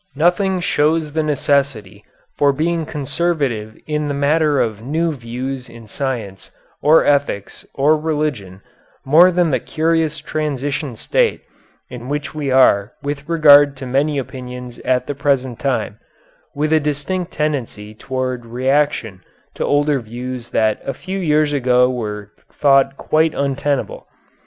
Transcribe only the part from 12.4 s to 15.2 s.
are with regard to many opinions at the